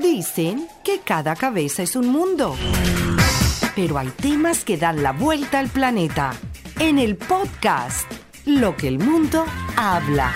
[0.00, 2.54] Dicen que cada cabeza es un mundo.
[3.74, 6.34] Pero hay temas que dan la vuelta al planeta.
[6.78, 8.08] En el podcast,
[8.46, 9.44] Lo que el mundo
[9.76, 10.32] habla.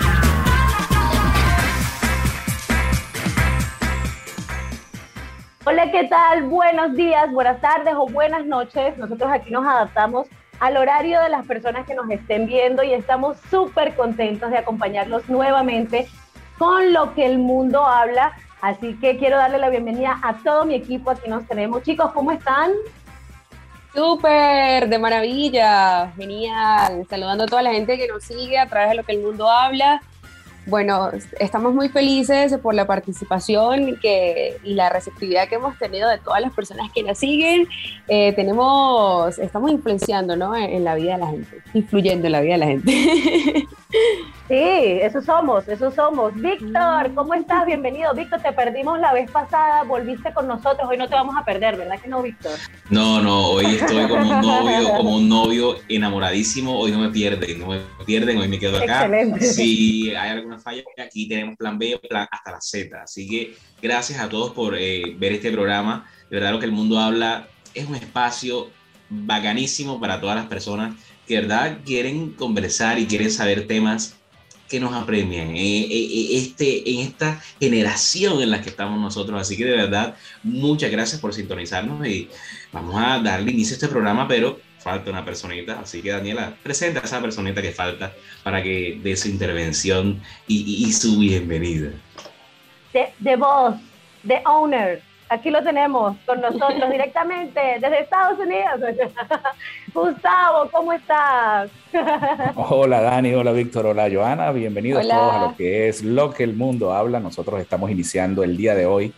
[5.65, 6.43] Hola, ¿qué tal?
[6.43, 8.97] Buenos días, buenas tardes o buenas noches.
[8.97, 10.27] Nosotros aquí nos adaptamos
[10.59, 15.29] al horario de las personas que nos estén viendo y estamos súper contentos de acompañarlos
[15.29, 16.05] nuevamente
[16.57, 18.33] con lo que el mundo habla.
[18.63, 21.11] Así que quiero darle la bienvenida a todo mi equipo.
[21.11, 21.83] Aquí nos tenemos.
[21.83, 22.71] Chicos, ¿cómo están?
[23.93, 27.05] Súper, de maravilla, genial.
[27.09, 29.51] Saludando a toda la gente que nos sigue a través de lo que el mundo
[29.51, 30.01] habla.
[30.65, 36.19] Bueno, estamos muy felices por la participación que, y la receptividad que hemos tenido de
[36.19, 37.67] todas las personas que nos siguen.
[38.07, 40.55] Eh, tenemos, estamos influenciando ¿no?
[40.55, 43.67] en, en, la vida de la gente, influyendo en la vida de la gente.
[44.47, 46.33] Sí, eso somos, eso somos.
[46.35, 47.65] Víctor, ¿cómo estás?
[47.65, 48.13] Bienvenido.
[48.13, 51.77] Víctor, te perdimos la vez pasada, volviste con nosotros, hoy no te vamos a perder,
[51.77, 52.51] ¿verdad que no, Víctor?
[52.89, 57.59] No, no, hoy estoy como un novio, como un novio enamoradísimo, hoy no me pierden,
[57.59, 59.05] no me pierden, hoy me quedo acá.
[59.05, 59.45] Excelente.
[59.45, 63.01] Si hay alguna falla, aquí tenemos plan B, plan hasta la Z.
[63.01, 66.09] Así que gracias a todos por eh, ver este programa.
[66.29, 68.69] De verdad, lo que el mundo habla es un espacio
[69.09, 70.95] bacanísimo para todas las personas
[71.27, 74.15] que verdad quieren conversar y quieren saber temas
[74.73, 79.39] que nos apremian eh, eh, eh, este, en esta generación en la que estamos nosotros.
[79.39, 82.29] Así que de verdad, muchas gracias por sintonizarnos y
[82.71, 85.79] vamos a darle inicio a este programa, pero falta una personita.
[85.79, 88.11] Así que Daniela, presenta a esa personita que falta
[88.43, 91.91] para que dé su intervención y, su bienvenida.
[92.91, 93.75] De, voz,
[94.21, 98.79] de owner, aquí lo tenemos con nosotros directamente desde Estados Unidos.
[99.93, 101.71] Gustavo, ¿cómo estás?
[102.55, 106.53] Hola Dani, hola Víctor, hola Joana, bienvenidos todos a lo que es Lo que el
[106.53, 107.19] mundo habla.
[107.19, 109.13] Nosotros estamos iniciando el día de hoy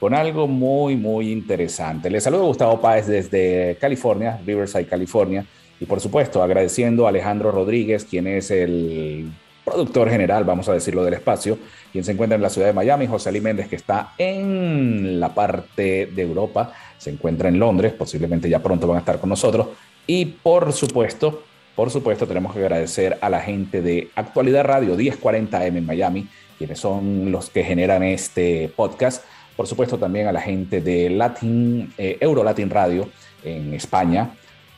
[0.00, 2.08] con algo muy, muy interesante.
[2.08, 5.44] Les saludo Gustavo Páez desde California, Riverside, California.
[5.78, 9.30] Y por supuesto, agradeciendo a Alejandro Rodríguez, quien es el
[9.62, 11.58] productor general, vamos a decirlo, del espacio,
[11.92, 15.34] quien se encuentra en la ciudad de Miami, José Ali Méndez, que está en la
[15.34, 19.68] parte de Europa, se encuentra en Londres, posiblemente ya pronto van a estar con nosotros.
[20.06, 21.42] Y por supuesto,
[21.76, 26.78] por supuesto, tenemos que agradecer a la gente de Actualidad Radio 1040M en Miami, quienes
[26.78, 29.24] son los que generan este podcast.
[29.60, 33.10] Por supuesto, también a la gente de Latin, eh, Euro Latin Radio
[33.44, 34.30] en España,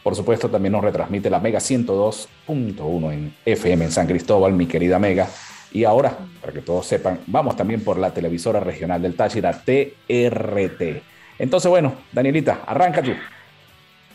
[0.03, 4.99] por supuesto, también nos retransmite la Mega 102.1 en FM en San Cristóbal, mi querida
[4.99, 5.29] Mega.
[5.71, 10.83] Y ahora, para que todos sepan, vamos también por la televisora regional del Táchira, TRT.
[11.39, 13.13] Entonces, bueno, Danielita, arranca tú.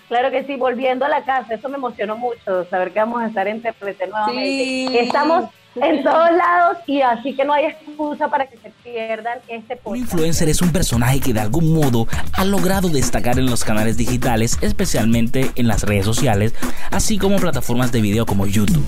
[0.09, 3.27] Claro que sí, volviendo a la casa, eso me emocionó mucho, saber que vamos a
[3.27, 4.44] estar en TRT nuevamente.
[4.44, 4.97] Sí.
[4.97, 5.50] Estamos
[5.81, 9.88] en todos lados y así que no hay excusa para que se pierdan este podcast.
[9.88, 13.97] Un influencer es un personaje que de algún modo ha logrado destacar en los canales
[13.97, 16.53] digitales, especialmente en las redes sociales,
[16.91, 18.85] así como plataformas de video como YouTube.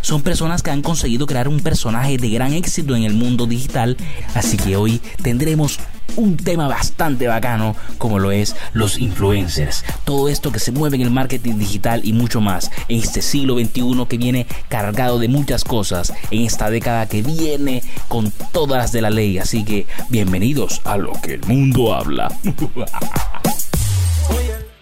[0.00, 3.96] Son personas que han conseguido crear un personaje de gran éxito en el mundo digital,
[4.34, 5.80] así que hoy tendremos
[6.16, 9.84] un tema bastante bacano como lo es los influencers.
[10.04, 13.54] Todo esto que se mueve en el marketing digital y mucho más en este siglo
[13.54, 19.02] XXI que viene cargado de muchas cosas, en esta década que viene con todas de
[19.02, 19.38] la ley.
[19.38, 22.28] Así que bienvenidos a lo que el mundo habla.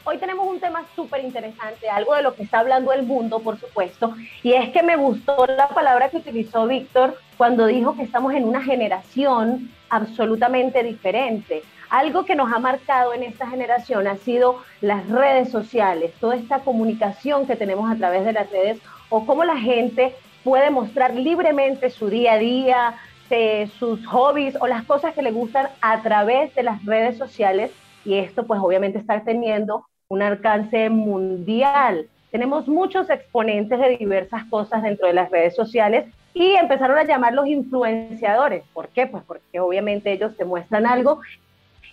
[0.04, 3.58] Hoy tenemos un tema súper interesante, algo de lo que está hablando el mundo, por
[3.58, 8.34] supuesto, y es que me gustó la palabra que utilizó Víctor cuando dijo que estamos
[8.34, 11.62] en una generación absolutamente diferente.
[11.90, 16.60] Algo que nos ha marcado en esta generación ha sido las redes sociales, toda esta
[16.60, 21.90] comunicación que tenemos a través de las redes o cómo la gente puede mostrar libremente
[21.90, 22.94] su día a día,
[23.30, 27.70] eh, sus hobbies o las cosas que le gustan a través de las redes sociales
[28.04, 32.08] y esto pues obviamente está teniendo un alcance mundial.
[32.30, 37.46] Tenemos muchos exponentes de diversas cosas dentro de las redes sociales y empezaron a llamarlos
[37.46, 38.62] influenciadores.
[38.74, 39.06] ¿Por qué?
[39.06, 41.20] Pues porque obviamente ellos te muestran algo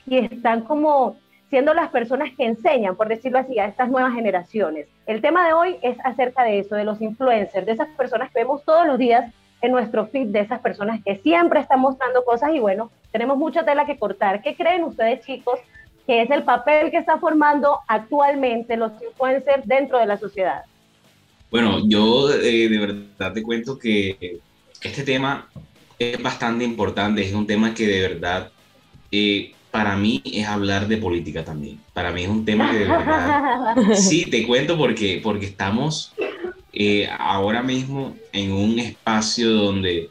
[0.06, 1.16] y están como
[1.50, 4.88] siendo las personas que enseñan, por decirlo así, a estas nuevas generaciones.
[5.06, 8.40] El tema de hoy es acerca de eso, de los influencers, de esas personas que
[8.40, 9.32] vemos todos los días
[9.62, 13.64] en nuestro feed, de esas personas que siempre están mostrando cosas y bueno, tenemos mucha
[13.64, 14.42] tela que cortar.
[14.42, 15.58] ¿Qué creen ustedes chicos
[16.06, 20.66] que es el papel que está formando actualmente los influencers dentro de la sociedad.
[21.54, 24.40] Bueno, yo eh, de verdad te cuento que
[24.82, 25.52] este tema
[26.00, 28.52] es bastante importante, es un tema que de verdad
[29.12, 31.80] eh, para mí es hablar de política también.
[31.94, 33.76] Para mí es un tema que de verdad...
[33.94, 36.14] Sí, te cuento porque, porque estamos
[36.74, 40.10] eh, ahora mismo en un espacio donde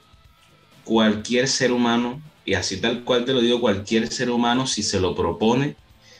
[0.84, 5.00] cualquier ser humano y así tal cual te lo digo, cualquier ser humano, si se
[5.00, 5.74] lo propone,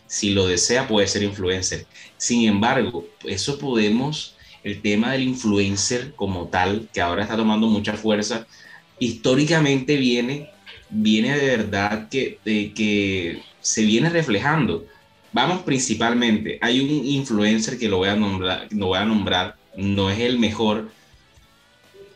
[0.05, 1.87] si lo desea, puede ser influencer.
[2.17, 4.35] Sin embargo, eso podemos,
[4.65, 8.47] el tema del influencer como tal, que ahora está tomando mucha fuerza,
[8.99, 10.51] históricamente viene,
[10.91, 14.87] viene de verdad que, de, que se viene reflejando.
[15.33, 20.11] Vamos principalmente, hay un influencer que lo voy a nombrar, lo voy a nombrar no
[20.11, 20.91] es el mejor,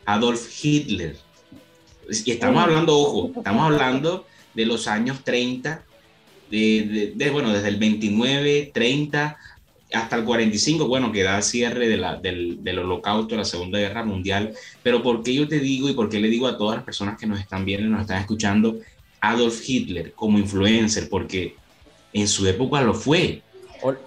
[0.04, 1.16] Adolf Hitler.
[2.24, 5.82] Y estamos hablando, ojo, estamos hablando de los años 30,
[6.50, 9.36] de, bueno, desde el 29, 30
[9.96, 13.78] hasta el 45, bueno, que da cierre de la, del, del, holocausto, de la Segunda
[13.78, 14.52] Guerra Mundial.
[14.82, 17.18] Pero ¿por qué yo te digo y por qué le digo a todas las personas
[17.18, 18.76] que nos están viendo y nos están escuchando
[19.20, 21.08] Adolf Hitler como influencer?
[21.08, 21.56] Porque
[22.12, 23.42] en su época lo fue.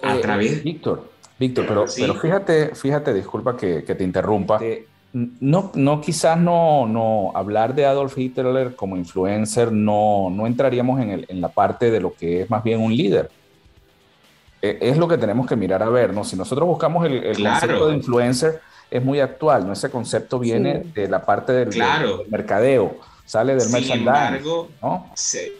[0.02, 0.62] a eh, través...
[0.62, 4.60] Víctor, Víctor, pero, pero fíjate, fíjate, disculpa que, que te interrumpa.
[5.12, 11.10] no, no, quizás no, no hablar de Adolf Hitler como influencer, no, no entraríamos en,
[11.10, 13.30] el, en la parte de lo que es más bien un líder.
[14.62, 16.24] E, es lo que tenemos que mirar a ver, ¿no?
[16.24, 18.60] Si nosotros buscamos el, el concepto de influencer,
[18.90, 19.72] es muy actual, ¿no?
[19.72, 21.68] Ese concepto viene de la parte del,
[22.28, 25.12] mercadeo, sale del sin embargo, ¿no?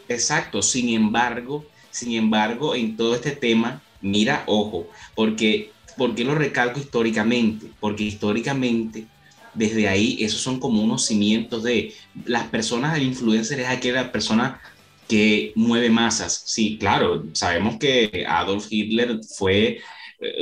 [0.09, 6.79] exacto, sin embargo, sin embargo, en todo este tema mira, ojo, porque, porque lo recalco
[6.79, 9.05] históricamente, porque históricamente
[9.53, 11.93] desde ahí esos son como unos cimientos de
[12.25, 14.61] las personas, el influencer es aquella persona
[15.11, 16.41] que mueve masas.
[16.45, 19.79] Sí, claro, sabemos que Adolf Hitler fue
[20.21, 20.41] eh,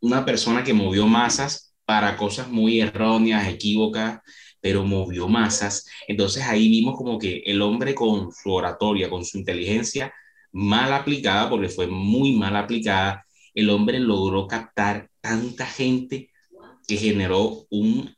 [0.00, 4.20] una persona que movió masas para cosas muy erróneas, equívocas,
[4.60, 5.86] pero movió masas.
[6.06, 10.14] Entonces ahí vimos como que el hombre con su oratoria, con su inteligencia,
[10.52, 13.24] mal aplicada, porque fue muy mal aplicada,
[13.54, 16.30] el hombre logró captar tanta gente
[16.86, 18.14] que generó un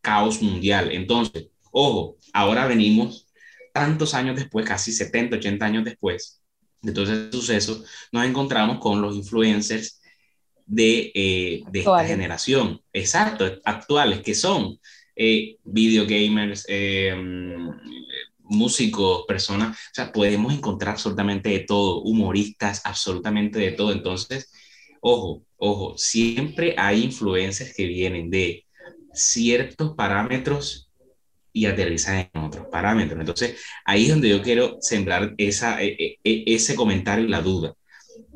[0.00, 0.92] caos mundial.
[0.92, 3.25] Entonces, ojo, ahora venimos
[3.76, 6.40] tantos años después, casi 70, 80 años después
[6.80, 10.00] de todo ese suceso, nos encontramos con los influencers
[10.64, 14.80] de, eh, de esta generación, exacto, actuales, que son
[15.14, 17.14] eh, video gamers, eh,
[18.38, 23.92] músicos, personas, o sea, podemos encontrar absolutamente de todo, humoristas, absolutamente de todo.
[23.92, 24.50] Entonces,
[25.02, 28.64] ojo, ojo, siempre hay influencias que vienen de
[29.12, 30.85] ciertos parámetros
[31.56, 33.18] y aterrizan en otros parámetros.
[33.18, 37.40] Entonces, ahí es donde yo quiero sembrar esa, e, e, e, ese comentario y la
[37.40, 37.74] duda.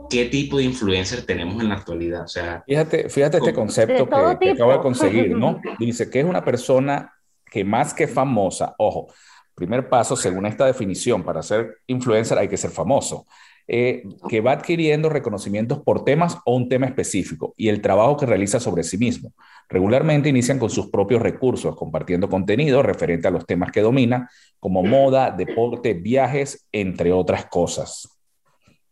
[0.08, 2.24] ¿Qué tipo de influencer tenemos en la actualidad?
[2.24, 5.60] O sea, fíjate, fíjate este concepto que, que acabo de conseguir, ¿no?
[5.78, 7.12] Dice que es una persona
[7.44, 9.12] que más que famosa, ojo,
[9.60, 13.26] Primer paso, según esta definición, para ser influencer hay que ser famoso,
[13.72, 18.26] eh, que va adquiriendo reconocimientos por temas o un tema específico y el trabajo que
[18.26, 19.32] realiza sobre sí mismo.
[19.68, 24.28] Regularmente inician con sus propios recursos, compartiendo contenido referente a los temas que domina,
[24.58, 28.08] como moda, deporte, viajes, entre otras cosas.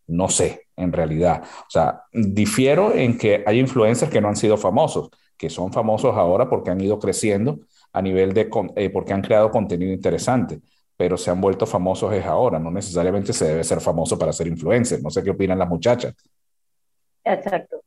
[0.06, 1.42] No sé, en realidad.
[1.42, 6.14] O sea, difiero en que hay influencers que no han sido famosos, que son famosos
[6.14, 7.58] ahora porque han ido creciendo
[7.92, 10.60] a nivel de, eh, porque han creado contenido interesante,
[10.98, 14.48] pero se han vuelto famosos es ahora, no necesariamente se debe ser famoso para ser
[14.48, 15.00] influencer.
[15.00, 16.12] No sé qué opinan las muchachas.
[17.22, 17.80] Exacto.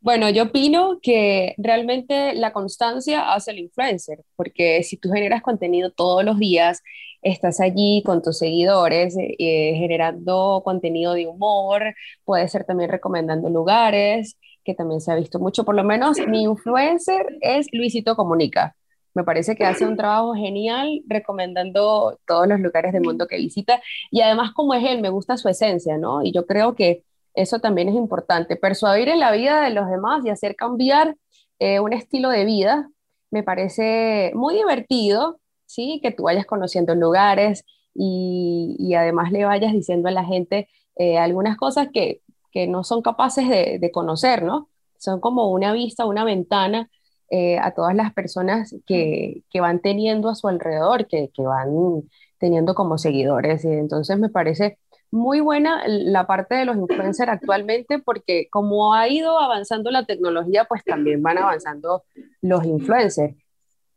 [0.00, 5.90] Bueno, yo opino que realmente la constancia hace el influencer, porque si tú generas contenido
[5.90, 6.84] todos los días,
[7.20, 14.38] estás allí con tus seguidores eh, generando contenido de humor, puede ser también recomendando lugares,
[14.62, 18.76] que también se ha visto mucho, por lo menos mi influencer es Luisito Comunica.
[19.14, 23.80] Me parece que hace un trabajo genial recomendando todos los lugares del mundo que visita
[24.10, 26.22] y además como es él, me gusta su esencia, ¿no?
[26.22, 30.24] Y yo creo que eso también es importante, persuadir en la vida de los demás
[30.24, 31.16] y hacer cambiar
[31.58, 32.90] eh, un estilo de vida.
[33.30, 36.00] Me parece muy divertido, ¿sí?
[36.02, 41.18] Que tú vayas conociendo lugares y, y además le vayas diciendo a la gente eh,
[41.18, 42.22] algunas cosas que,
[42.52, 44.68] que, no son capaces de, de conocer, ¿no?
[44.98, 46.90] Son como una vista, una ventana
[47.30, 52.02] eh, a todas las personas que, que, van teniendo a su alrededor, que, que van
[52.38, 53.64] teniendo como seguidores.
[53.64, 54.78] Y entonces me parece
[55.10, 60.64] muy buena la parte de los influencers actualmente porque como ha ido avanzando la tecnología,
[60.64, 62.04] pues también van avanzando
[62.42, 63.34] los influencers.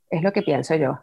[0.10, 1.00] Es lo que pienso yo.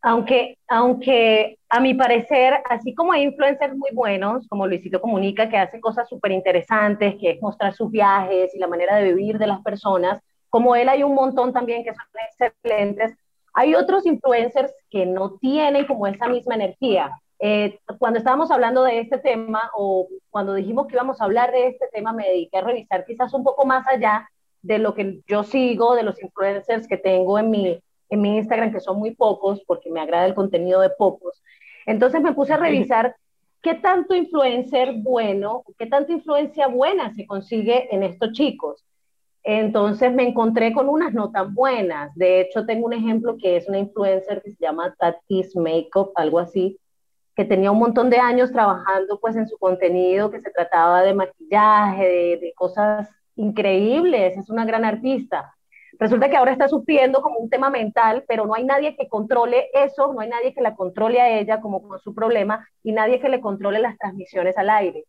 [0.00, 5.58] Aunque, aunque a mi parecer, así como hay influencers muy buenos, como Luisito Comunica, que
[5.58, 9.48] hacen cosas súper interesantes, que es mostrar sus viajes y la manera de vivir de
[9.48, 13.16] las personas, como él hay un montón también que son excelentes.
[13.54, 17.10] Hay otros influencers que no tienen como esa misma energía.
[17.40, 21.68] Eh, cuando estábamos hablando de este tema o cuando dijimos que íbamos a hablar de
[21.68, 24.28] este tema, me dediqué a revisar quizás un poco más allá
[24.62, 28.72] de lo que yo sigo, de los influencers que tengo en mi, en mi Instagram,
[28.72, 31.42] que son muy pocos, porque me agrada el contenido de pocos.
[31.86, 33.16] Entonces me puse a revisar
[33.62, 38.84] qué tanto influencer bueno, qué tanta influencia buena se consigue en estos chicos.
[39.44, 42.14] Entonces me encontré con unas no tan buenas.
[42.14, 46.38] De hecho, tengo un ejemplo que es una influencer que se llama Tatis Makeup, algo
[46.38, 46.78] así,
[47.34, 51.14] que tenía un montón de años trabajando pues en su contenido, que se trataba de
[51.14, 55.54] maquillaje, de, de cosas increíbles, es una gran artista.
[55.98, 59.68] Resulta que ahora está sufriendo como un tema mental, pero no hay nadie que controle
[59.72, 63.18] eso, no hay nadie que la controle a ella como con su problema y nadie
[63.20, 65.04] que le controle las transmisiones al aire.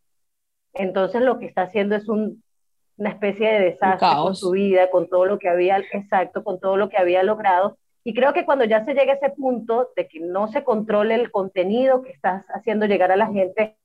[0.74, 2.44] Entonces lo que está haciendo es un,
[3.00, 6.78] una especie de desastre con su vida, con todo lo que había, exacto, con todo
[6.78, 7.78] lo que había logrado.
[8.04, 11.16] Y creo que cuando ya se llega a ese punto de que no se controle
[11.16, 13.78] el contenido que estás haciendo llegar a la gente,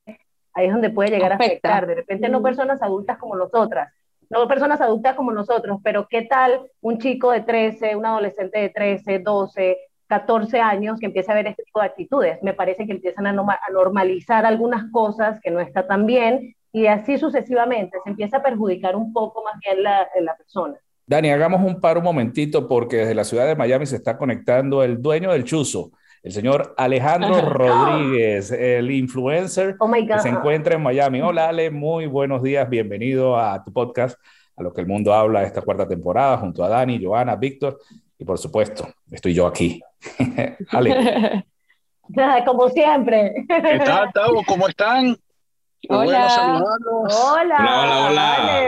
[0.53, 1.87] ahí es donde puede llegar a afectar.
[1.87, 2.43] De repente no mm.
[2.43, 3.93] personas adultas como nosotras,
[4.29, 8.69] no personas adultas como nosotros, pero ¿qué tal un chico de 13, un adolescente de
[8.69, 12.43] 13, 12, 14 años que empieza a ver este tipo de actitudes?
[12.43, 13.33] Me parece que empiezan a,
[13.71, 18.97] normalizar algunas cosas que no está tan bien y así sucesivamente se empieza a perjudicar
[18.97, 20.75] un poco más bien la, la persona.
[21.07, 24.83] Dani, hagamos un par un momentito porque desde la ciudad de Miami se está conectando
[24.83, 25.91] el dueño del chuzo,
[26.21, 31.21] el señor Alejandro Rodríguez, el influencer oh que se encuentra en Miami.
[31.21, 34.19] Hola Ale, muy buenos días, bienvenido a tu podcast,
[34.57, 37.79] a lo que el mundo habla esta cuarta temporada, junto a Dani, Joana, Víctor
[38.19, 39.81] y por supuesto, estoy yo aquí.
[40.71, 41.45] Ale.
[42.45, 43.45] Como siempre.
[43.47, 44.43] ¿Qué tal, Tavo?
[44.45, 45.15] ¿Cómo están?
[45.89, 46.63] Hola.
[47.07, 47.57] Hola.
[47.57, 48.59] Hola, hola,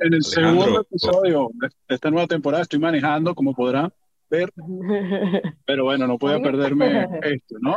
[0.00, 3.92] En el segundo episodio de esta nueva temporada estoy manejando, como podrán
[4.28, 4.50] ver.
[5.66, 7.76] Pero bueno, no puedo perderme esto, ¿no?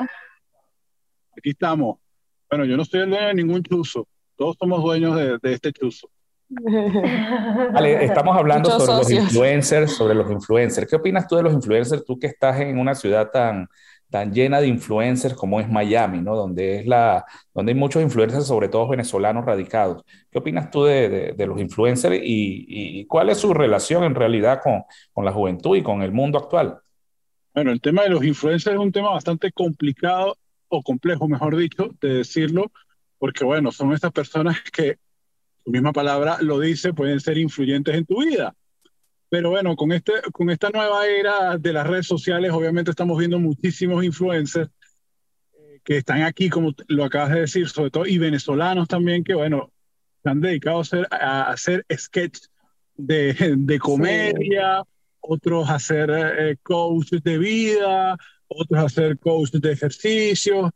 [1.38, 1.98] Aquí estamos.
[2.50, 4.08] Bueno, yo no soy el dueño de ningún chuzo.
[4.36, 6.10] Todos somos dueños de, de este chuzo.
[6.50, 10.88] Vale, estamos hablando sobre los influencers, sobre los influencers.
[10.88, 12.06] ¿Qué opinas tú de los influencers?
[12.06, 13.68] Tú que estás en una ciudad tan,
[14.14, 16.36] tan llena de influencers como es Miami, ¿no?
[16.36, 20.04] Donde, es la, donde hay muchos influencers, sobre todo venezolanos radicados.
[20.30, 24.84] ¿Qué opinas tú de, los influencers y, y, cuál es su relación en realidad con,
[25.14, 26.78] con, la juventud y con el mundo actual?
[27.56, 31.90] Bueno, el tema de los influencers es un tema bastante complicado o complejo, mejor dicho,
[32.00, 32.72] de decirlo,
[33.18, 34.98] porque bueno, son estas personas que,
[35.66, 38.54] su misma palabra lo dice, pueden ser influyentes en tu vida
[39.34, 43.40] pero bueno, con, este, con esta nueva era de las redes sociales, obviamente estamos viendo
[43.40, 44.70] muchísimos influencers
[45.56, 49.34] eh, que están aquí, como lo acabas de decir, sobre todo, y venezolanos también, que
[49.34, 49.72] bueno,
[50.22, 52.42] se han dedicado a hacer, a hacer sketch
[52.94, 54.84] de, de comedia,
[55.20, 58.16] otros a hacer eh, coach de vida,
[58.48, 60.72] otros a hacer coach de ejercicio.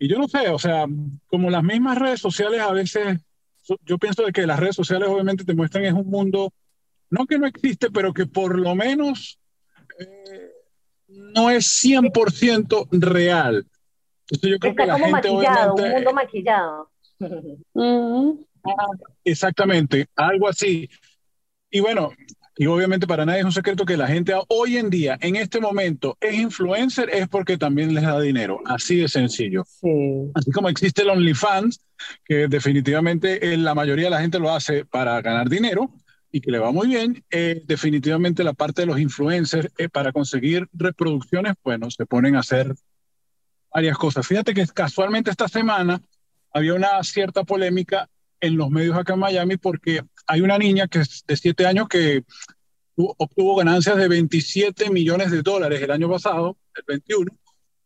[0.00, 0.84] Y yo no sé, o sea,
[1.28, 3.20] como las mismas redes sociales a veces,
[3.84, 6.52] yo pienso de que las redes sociales obviamente te muestran es un mundo
[7.10, 9.38] no que no existe, pero que por lo menos
[9.98, 10.50] eh,
[11.08, 13.66] no es 100% real.
[14.30, 16.90] Entonces yo creo Está que la como gente maquillado, un mundo maquillado.
[18.64, 18.86] Ah,
[19.24, 20.88] exactamente, algo así.
[21.70, 22.12] Y bueno,
[22.60, 25.60] y obviamente para nadie es un secreto que la gente hoy en día, en este
[25.60, 28.60] momento, es influencer, es porque también les da dinero.
[28.66, 29.62] Así de sencillo.
[30.34, 31.80] Así como existe el OnlyFans,
[32.24, 35.92] que definitivamente la mayoría de la gente lo hace para ganar dinero,
[36.38, 40.12] y que le va muy bien, eh, definitivamente la parte de los influencers eh, para
[40.12, 42.74] conseguir reproducciones, bueno, se ponen a hacer
[43.74, 44.24] varias cosas.
[44.26, 46.00] Fíjate que casualmente esta semana
[46.52, 48.08] había una cierta polémica
[48.40, 51.88] en los medios acá en Miami porque hay una niña que es de 7 años
[51.88, 52.22] que
[52.94, 57.36] obtuvo ganancias de 27 millones de dólares el año pasado, el 21,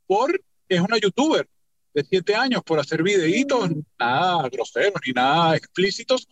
[0.06, 1.48] por, es una youtuber
[1.94, 6.28] de 7 años por hacer videitos, nada groseros ni nada explícitos,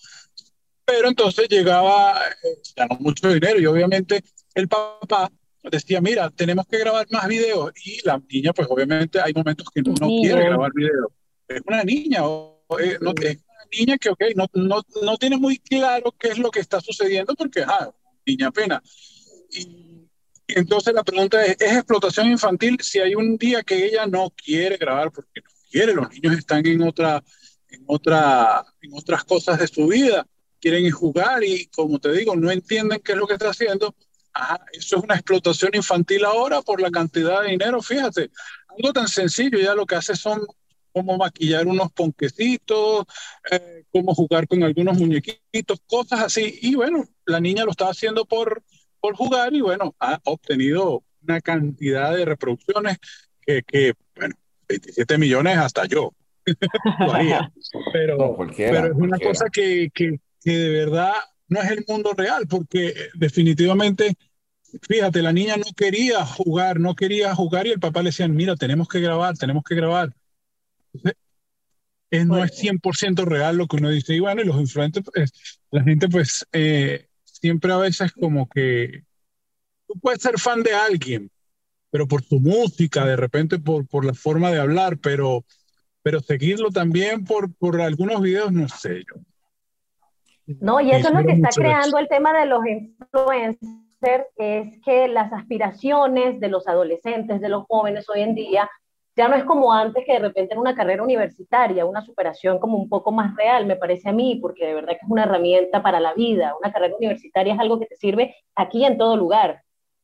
[0.91, 5.31] pero entonces llegaba, eh, ganó mucho dinero y obviamente el papá
[5.63, 9.83] decía, mira, tenemos que grabar más videos y la niña, pues obviamente hay momentos que
[9.83, 11.13] no, quiere grabar videos.
[11.47, 12.19] Es una niña,
[12.81, 16.39] eh, no, es una niña que, ok, no, no, no, tiene muy claro qué es
[16.39, 17.91] lo que está sucediendo porque, ah,
[18.27, 18.83] niña pena.
[19.53, 20.09] Y
[20.49, 24.77] entonces la pregunta es, ¿es explotación infantil si hay un día que ella no quiere
[24.77, 25.95] grabar porque no quiere?
[25.95, 27.23] Los niños están en otra,
[27.69, 30.27] en otra, en otras cosas de su vida
[30.61, 33.95] quieren jugar y, como te digo, no entienden qué es lo que está haciendo.
[34.35, 37.83] Ah, eso es una explotación infantil ahora por la cantidad de dinero.
[37.83, 38.31] Fíjate,
[38.69, 40.47] algo tan sencillo, ya lo que hace son
[40.93, 43.07] como maquillar unos ponquecitos,
[43.51, 46.59] eh, como jugar con algunos muñequitos, cosas así.
[46.63, 48.63] Y bueno, la niña lo está haciendo por,
[49.01, 52.99] por jugar y bueno, ha obtenido una cantidad de reproducciones
[53.41, 54.35] que, que bueno,
[54.69, 56.13] 27 millones hasta yo.
[57.93, 61.13] Pero, pero es una cosa que, que, que de verdad
[61.49, 64.17] no es el mundo real, porque definitivamente
[64.83, 68.57] fíjate, la niña no quería jugar, no quería jugar y el papá le decía, mira,
[68.57, 70.15] tenemos que grabar, tenemos que grabar.
[72.11, 74.15] no es 100% real lo que uno dice.
[74.15, 75.33] Y bueno, y los influentes, pues,
[75.71, 79.05] la gente pues eh, siempre a veces como que
[79.87, 81.31] tú puedes ser fan de alguien,
[81.91, 85.45] pero por su música, de repente por, por la forma de hablar, pero,
[86.03, 89.21] pero seguirlo también por, por algunos videos, no sé yo.
[90.61, 95.09] No, y eso es lo que está creando el tema de los influencers, es que
[95.09, 98.69] las aspiraciones de los adolescentes, de los jóvenes hoy en día,
[99.17, 102.79] ya no es como antes que de repente en una carrera universitaria, una superación como
[102.79, 105.83] un poco más real, me parece a mí, porque de verdad que es una herramienta
[105.83, 106.55] para la vida.
[106.59, 109.63] Una carrera universitaria es algo que te sirve aquí en todo lugar.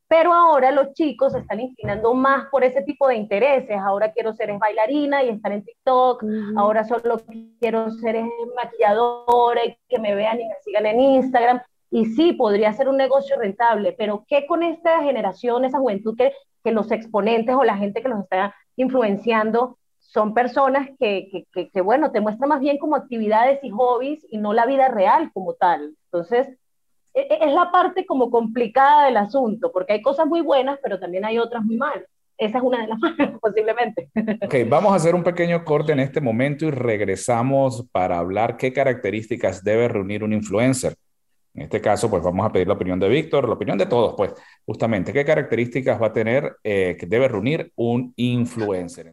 [0.09, 3.77] Pero ahora los chicos se están inclinando más por ese tipo de intereses.
[3.79, 6.25] Ahora quiero ser bailarina y estar en TikTok.
[6.57, 7.21] Ahora solo
[7.59, 11.61] quiero ser maquilladora y que me vean y me sigan en Instagram.
[11.91, 16.33] Y sí, podría ser un negocio rentable, pero ¿qué con esta generación, esa juventud que,
[16.63, 21.81] que los exponentes o la gente que los está influenciando son personas que, que, que,
[21.81, 25.55] bueno, te muestran más bien como actividades y hobbies y no la vida real como
[25.55, 25.95] tal.
[26.07, 26.49] Entonces,
[27.17, 31.39] es la parte como complicada del asunto, porque hay cosas muy buenas, pero también hay
[31.39, 32.05] otras muy malas.
[32.37, 34.11] Esa es una de las malas, posiblemente.
[34.43, 38.73] Ok, vamos a hacer un pequeño corte en este momento y regresamos para hablar qué
[38.73, 40.95] características debe reunir un influencer.
[41.55, 44.13] En este caso, pues vamos a pedir la opinión de Víctor, la opinión de todos,
[44.15, 44.35] pues
[44.67, 49.11] justamente, ¿qué características va a tener eh, que debe reunir un influencer?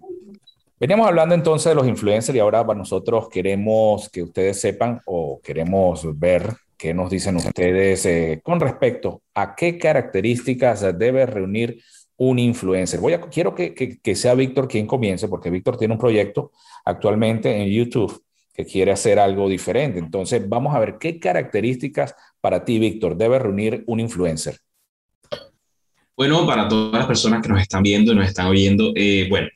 [0.78, 6.20] Veníamos hablando entonces de los influencers y ahora nosotros queremos que ustedes sepan o queremos
[6.20, 11.82] ver ¿Qué nos dicen ustedes eh, con respecto a qué características debe reunir
[12.18, 13.00] un influencer?
[13.00, 16.52] Voy a, quiero que, que, sea Víctor quien comience, porque Víctor tiene un proyecto
[16.86, 20.00] actualmente en YouTube que quiere hacer algo diferente.
[20.00, 24.60] Entonces, vamos a ver qué características para ti, Víctor, debe reunir un influencer.
[26.16, 29.48] Bueno, para todas las personas que nos están viendo y nos están oyendo, eh, bueno,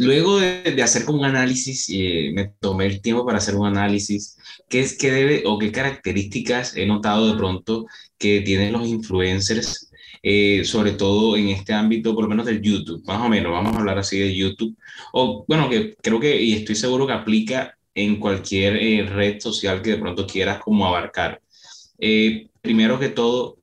[0.00, 4.38] luego de, hacer un análisis, eh, me tomé el tiempo para hacer un análisis,
[4.68, 7.86] ¿qué es que debe o qué características he notado de pronto
[8.18, 9.90] que tienen los influencers,
[10.22, 13.74] eh, sobre todo en este ámbito, por lo menos del YouTube, más o menos, vamos
[13.74, 14.74] a hablar así de YouTube,
[15.12, 19.82] o bueno, que creo que, y estoy seguro que aplica en cualquier eh, red social
[19.82, 21.42] que de pronto quieras como abarcar.
[22.62, 23.58] primero que todo,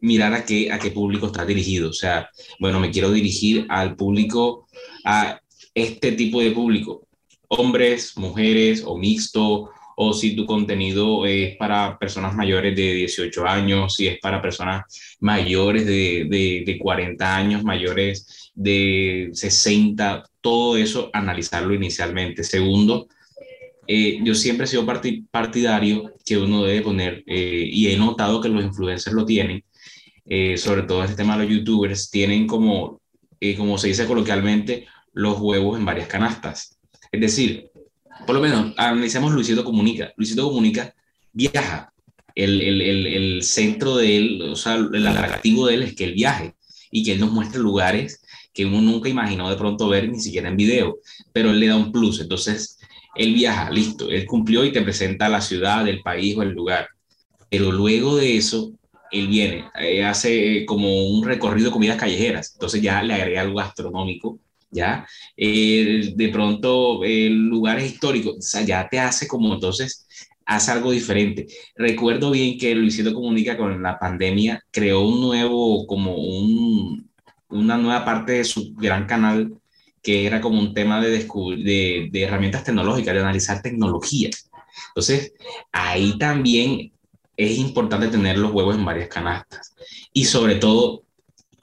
[0.00, 1.90] mirar a qué, a qué público está dirigido.
[1.90, 4.66] O sea, bueno, me quiero dirigir al público,
[5.04, 5.40] a
[5.76, 7.06] este tipo de público,
[7.48, 13.94] hombres, mujeres o mixto, o si tu contenido es para personas mayores de 18 años,
[13.94, 14.84] si es para personas
[15.20, 16.26] mayores de,
[16.66, 22.42] de, 40 años, mayores de 60, todo eso analizarlo inicialmente.
[22.42, 23.08] Segundo,
[23.86, 24.86] eh, yo siempre he sido
[25.30, 29.62] partidario que uno debe poner, eh, y he notado que los influencers lo tienen,
[30.26, 33.00] eh, sobre todo este tema de los youtubers, tienen como,
[33.56, 36.78] como se dice coloquialmente, los huevos en varias canastas.
[37.10, 37.70] Es decir,
[38.26, 40.12] por lo menos analicemos Luisito Comunica.
[40.16, 40.94] Luisito Comunica
[41.32, 41.92] viaja.
[42.34, 46.04] El, el, el, el, centro de él, o sea, el atractivo de él es que
[46.04, 46.54] él viaje
[46.90, 48.20] y que él nos muestre lugares
[48.52, 50.98] que uno nunca imaginó de pronto ver ni siquiera en video,
[51.32, 52.20] pero él le da un plus.
[52.20, 52.78] Entonces,
[53.14, 56.88] él viaja, listo, él cumplió y te presenta la ciudad, el país o el lugar.
[57.48, 58.72] Pero luego de eso,
[59.10, 63.56] él viene, eh, hace como un recorrido de comidas callejeras, entonces ya le agrega algo
[63.56, 64.38] gastronómico
[64.76, 65.06] ¿ya?
[65.36, 70.06] De pronto, eh, lugares históricos, o ya te hace como entonces,
[70.44, 71.46] hace algo diferente.
[71.74, 77.10] Recuerdo bien que Luisito Comunica con la pandemia creó un nuevo, como un,
[77.48, 79.52] una nueva parte de su gran canal
[80.02, 84.30] que era como un tema de, de, de herramientas tecnológicas, de analizar tecnología.
[84.90, 85.32] Entonces,
[85.72, 86.92] ahí también
[87.36, 89.74] es importante tener los huevos en varias canastas
[90.12, 91.05] y sobre todo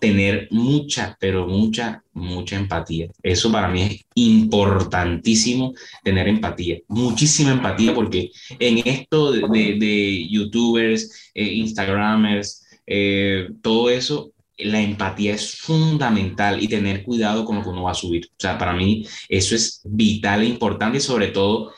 [0.03, 3.07] tener mucha, pero mucha, mucha empatía.
[3.23, 11.31] Eso para mí es importantísimo, tener empatía, muchísima empatía, porque en esto de, de, youtubers,
[11.33, 17.69] eh, instagramers, eh, todo eso, la empatía es fundamental y tener cuidado con lo que
[17.69, 18.25] uno va a subir.
[18.25, 21.71] O sea, para mí eso es vital e importante y sobre todo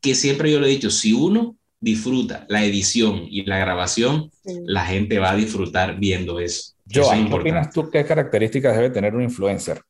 [0.00, 4.30] que siempre yo lo he dicho, si uno disfruta la edición y la grabación,
[4.64, 6.77] la gente va a disfrutar viendo eso.
[6.92, 9.80] Joan, ¿qué opinas tú qué características debe tener un influencer?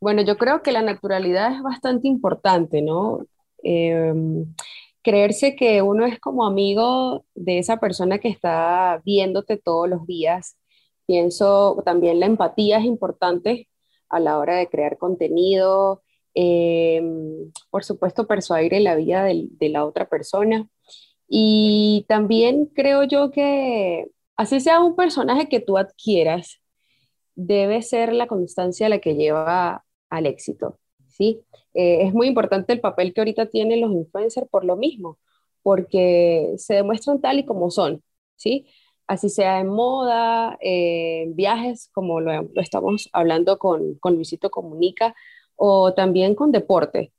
[0.00, 3.26] Bueno, yo creo que la naturalidad es bastante importante, ¿no?
[3.62, 4.54] Em,
[5.02, 10.56] creerse que uno es como amigo de esa persona que está viéndote todos los días.
[11.06, 13.68] Pienso también la empatía es importante
[14.08, 16.02] a la hora de crear contenido,
[16.34, 20.68] em, por supuesto persuadir en la vida de la otra persona.
[21.28, 24.06] Y también creo yo que
[24.38, 26.62] así sea un personaje que tú adquieras,
[27.34, 31.42] debe ser la constancia la que lleva al éxito, ¿sí?
[31.74, 35.18] Eh, es muy importante el papel que ahorita tienen los influencers por lo mismo,
[35.62, 38.02] porque se demuestran tal y como son,
[38.36, 38.66] ¿sí?
[39.08, 45.14] Así sea en moda, en viajes, como lo, estamos hablando con, con Luisito Comunica,
[45.56, 47.12] o también con deporte.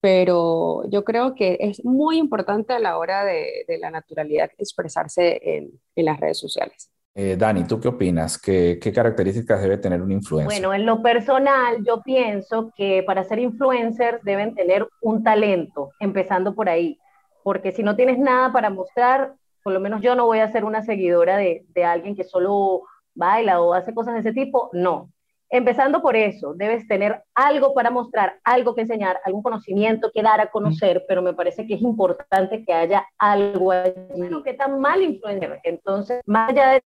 [0.00, 5.40] Pero yo creo que es muy importante a la hora de, de la naturalidad expresarse
[5.42, 6.90] en, en las redes sociales.
[7.18, 8.36] Eh, Dani, ¿tú qué opinas?
[8.36, 10.60] ¿Qué, características debe tener un influencer?
[10.60, 16.54] Bueno, en lo personal, yo pienso que para ser influencer deben tener un talento, empezando
[16.54, 16.98] por ahí,
[17.42, 19.32] porque si no tienes nada para mostrar,
[19.64, 22.82] por lo menos yo no voy a ser una seguidora de, de alguien que solo
[23.14, 25.10] baila o hace cosas de ese tipo, no.
[25.48, 30.40] Empezando por eso, debes tener algo para mostrar, algo que enseñar, algún conocimiento que dar
[30.40, 33.92] a conocer, pero me parece que es importante que haya algo allí.
[34.16, 35.60] Bueno, ¿qué tan mal influencer?
[35.62, 36.82] Entonces, más allá de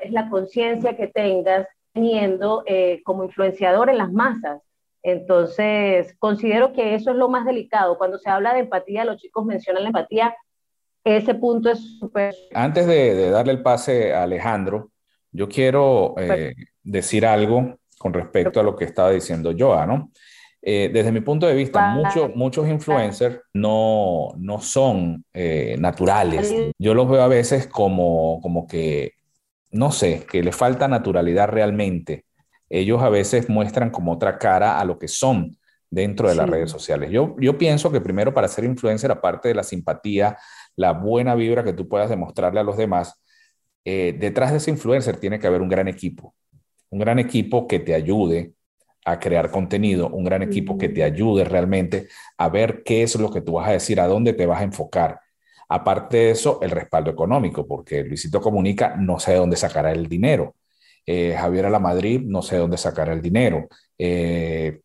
[0.00, 4.62] es la conciencia que tengas teniendo eh, como influenciador en las masas.
[5.02, 7.98] Entonces, considero que eso es lo más delicado.
[7.98, 10.36] Cuando se habla de empatía, los chicos mencionan la empatía,
[11.04, 12.32] ese punto es súper...
[12.54, 14.92] Antes de, darle el pase a Alejandro,
[15.32, 20.10] yo quiero eh, decir algo con respecto a lo que estaba diciendo Joa, ¿no?
[20.60, 25.24] Eh, desde mi punto de vista, muchos, muchos influencers no, no son
[25.78, 26.52] naturales.
[26.78, 29.14] Yo los veo a veces como, como que
[29.72, 32.26] no sé, que le falta naturalidad realmente.
[32.68, 35.56] Ellos a veces muestran como otra cara a lo que son
[35.90, 37.10] dentro de las redes sociales.
[37.10, 40.38] Yo, yo pienso que primero para ser influencer, aparte de la simpatía,
[40.76, 43.22] la buena vibra que tú puedas demostrarle a los demás,
[43.84, 46.34] eh, detrás de ese influencer tiene que haber un gran equipo,
[46.92, 48.52] un gran equipo que te ayude
[49.04, 53.30] a crear contenido, un gran equipo que te ayude realmente a ver qué es lo
[53.30, 55.20] que tú vas a decir, a dónde te vas a enfocar.
[55.68, 60.06] Aparte de eso, el respaldo económico, porque Luisito Comunica no sé de dónde sacará el
[60.06, 60.54] dinero.
[61.06, 63.68] Eh, Javier Alamadrid no sé de dónde sacará el dinero.
[63.98, 64.82] Eh,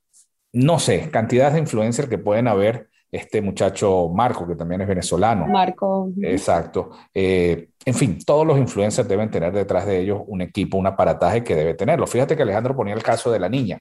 [0.54, 2.90] no sé, cantidades de influencers que pueden haber.
[3.12, 5.48] Este muchacho Marco, que también es venezolano.
[5.48, 6.10] Marco.
[6.22, 6.92] Exacto.
[7.14, 11.44] Eh, en fin, todos los influencers deben tener detrás de ellos un equipo, un aparataje
[11.44, 12.06] que debe tenerlo.
[12.06, 13.80] Fíjate que Alejandro ponía el caso de la niña.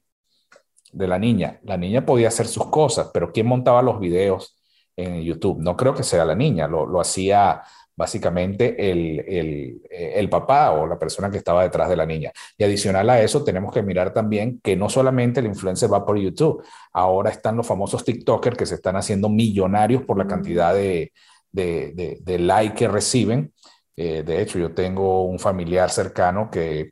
[0.92, 1.58] De la niña.
[1.64, 4.56] La niña podía hacer sus cosas, pero ¿quién montaba los videos?
[4.96, 5.60] en YouTube.
[5.60, 7.62] No creo que sea la niña, lo, hacía
[7.96, 12.30] básicamente el, el, el, papá o la persona que estaba detrás de la niña.
[12.59, 16.18] Y adicional a eso, tenemos que mirar también que no solamente el influencer va por
[16.18, 20.28] YouTube, ahora están los famosos TikTokers que se están haciendo millonarios por la mm.
[20.28, 21.12] cantidad de,
[21.50, 23.52] de, de, like que reciben.
[23.96, 26.90] Eh, de hecho, yo tengo un familiar cercano que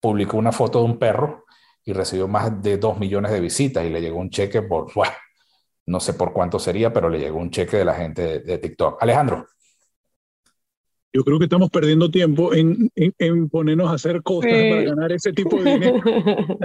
[0.00, 1.44] publicó una foto de un perro
[1.84, 4.90] y recibió más de dos millones de visitas y le llegó un cheque por,
[5.86, 9.02] no sé por cuánto sería, pero le llegó un cheque de la gente de, TikTok.
[9.02, 9.46] Alejandro.
[11.12, 15.32] Yo creo que estamos perdiendo tiempo en, en, ponernos a hacer cosas para ganar ese
[15.32, 16.00] tipo de dinero.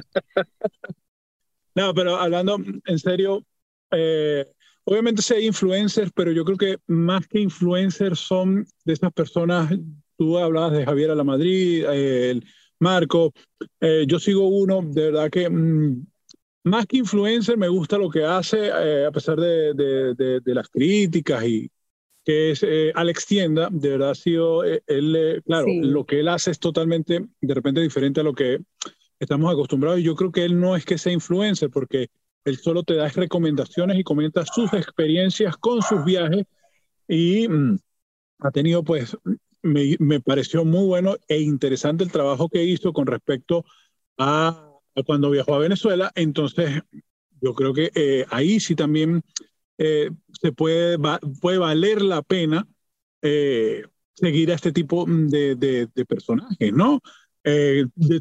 [1.76, 3.44] no, pero hablando en serio,
[3.92, 4.46] eh,
[4.84, 9.74] obviamente sí hay influencers, pero yo creo que más que influencers son de esas personas,
[10.18, 12.46] tú hablabas de Javier Alamadrid, eh, el
[12.80, 13.34] Marco,
[13.80, 16.06] eh, yo sigo uno, de verdad que mm,
[16.66, 20.68] más que influencer, me gusta lo que hace, eh, a pesar de, de, de, las
[20.68, 21.70] críticas y
[22.26, 26.28] que es eh, Alex Tienda, de verdad ha sido, eh, él, claro, lo que él
[26.28, 28.60] hace es totalmente, de repente, diferente a lo que
[29.20, 30.00] estamos acostumbrados.
[30.00, 32.10] Y yo creo que él no es que sea influencer, porque
[32.44, 36.46] él solo te da recomendaciones y comenta sus experiencias con sus viajes.
[37.08, 37.78] Y mm,
[38.40, 39.16] ha tenido, pues,
[39.62, 43.66] me, me pareció muy bueno e interesante el trabajo que hizo con respecto
[44.18, 44.66] a
[45.04, 46.82] cuando viajó a Venezuela, entonces
[47.42, 49.22] yo creo que eh, ahí sí también
[49.78, 50.10] eh,
[50.42, 50.98] se puede,
[51.42, 52.68] puede valer la pena
[53.22, 53.84] eh,
[54.14, 57.02] seguir a este tipo de, de, personajes, ¿no?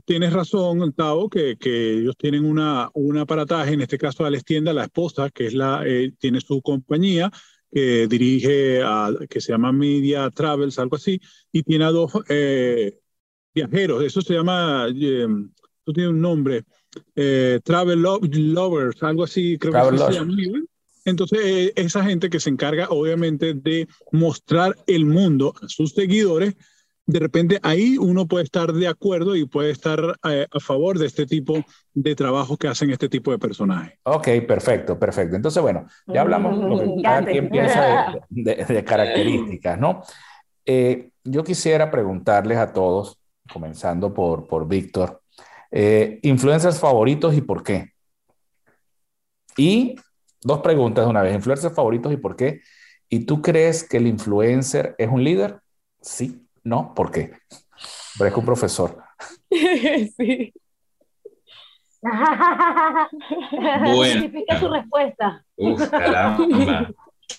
[0.05, 4.75] tienes razón, Tao, que, que, ellos tienen una, un aparataje, en este caso Alex Tienda,
[4.75, 5.83] la esposa, que es la,
[6.19, 7.31] tiene su compañía,
[7.73, 11.19] que dirige, a, que se llama Media Travels, algo así,
[11.51, 12.13] y tiene a dos
[13.55, 14.89] viajeros, eso se llama
[15.85, 16.65] tú tienes un nombre,
[17.15, 20.37] eh, Travel Lovers, algo así, creo que se llama.
[21.05, 26.55] Entonces, eh, esa gente que se encarga, obviamente, de mostrar el mundo a sus seguidores,
[27.07, 31.07] de repente ahí uno puede estar de acuerdo y puede estar eh, a favor de
[31.07, 31.63] este tipo
[31.93, 33.99] de trabajo que hacen este tipo de personajes.
[34.05, 35.37] Ok, perfecto, perfecto.
[35.37, 40.03] Entonces, bueno, ya hablamos lo que cada quien piensa de, de características, ¿no?
[41.25, 43.19] yo quisiera preguntarles a todos,
[43.53, 45.23] comenzando por, por Víctor,
[45.71, 47.93] eh, influencers favoritos y por qué.
[49.57, 49.97] Y
[50.45, 51.35] dos preguntas de una vez.
[51.35, 52.61] Influencers favoritos y por qué.
[53.09, 55.61] ¿Y tú crees que el influencer es un líder?
[56.01, 57.33] Sí, no, ¿por qué?
[58.19, 59.03] Parezco un profesor.
[59.51, 60.53] sí.
[63.95, 64.31] bueno.
[64.61, 65.45] su respuesta.
[65.57, 66.91] Uf, caramba.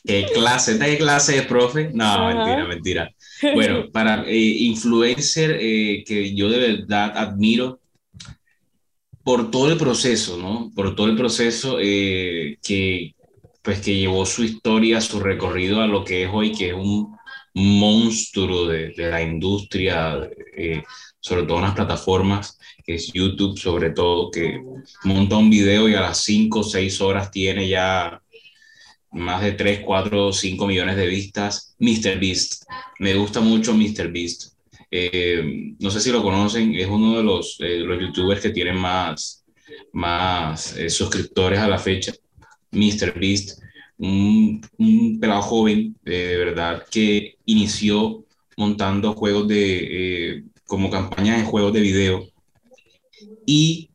[0.03, 0.79] ¿Qué clase?
[0.79, 1.91] ¿Qué clase de profe?
[1.93, 3.11] No, mentira, mentira.
[3.53, 7.79] Bueno, para eh, influencer eh, que yo de verdad admiro
[9.25, 10.71] por todo el proceso, ¿no?
[10.75, 13.15] Por todo el proceso eh, que,
[13.63, 17.17] pues, que llevó su historia, su recorrido a lo que es hoy, que es un
[17.55, 20.29] monstruo de, de la industria,
[21.19, 24.61] sobre todo en las plataformas, que es YouTube, sobre todo, que
[25.05, 28.21] monta un video y a las 5 o 6 horas tiene ya
[29.11, 31.75] más de 3, 4, 5 millones de vistas.
[31.79, 32.19] Mr.
[32.19, 32.65] Beast,
[32.99, 34.11] me gusta mucho Mr.
[34.11, 34.54] Beast.
[34.91, 38.77] Eh, no sé si lo conocen, es uno de los, eh, los youtubers que tienen
[38.77, 39.45] más,
[39.91, 42.13] más eh, suscriptores a la fecha.
[42.71, 43.17] Mr.
[43.19, 43.61] Beast,
[43.97, 48.25] un, un pelado joven, de verdad, que inició
[48.57, 52.27] montando juegos de, como campañas de juegos de video.
[53.45, 53.89] Y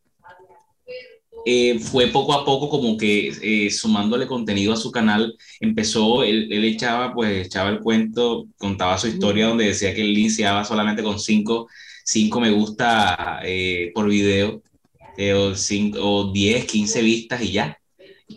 [1.46, 6.48] eh, fue poco a poco como que eh, sumándole contenido a su canal, empezó, él,
[6.52, 11.02] él, echaba, pues echaba el cuento, contaba su historia donde decía que él iniciaba solamente
[11.02, 11.66] con 5
[12.10, 14.62] cinco, me gusta eh, por video,
[15.36, 17.78] o, cinco, o 10, 15 vistas y ya.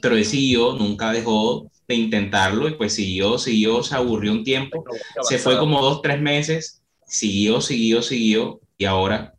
[0.02, 4.84] Pero él siguió, nunca dejó de intentarlo y pues siguió, siguió, se aburrió un tiempo,
[5.22, 9.34] se fue como dos, tres meses, siguió, siguió, siguió y ahora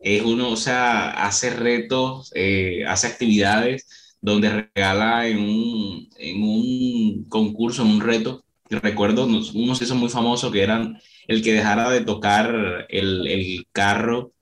[0.00, 7.26] es uno, o sea, hace retos, eh, hace actividades donde regala en un, en un
[7.28, 8.44] concurso, en un reto.
[8.68, 13.66] Recuerdo, uno se hizo muy famoso que eran el que dejara de tocar el, el
[13.72, 14.32] carro,